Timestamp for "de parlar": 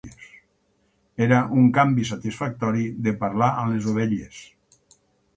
3.07-3.49